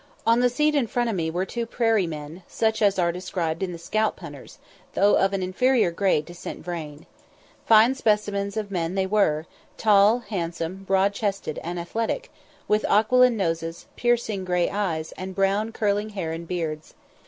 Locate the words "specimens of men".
7.93-8.95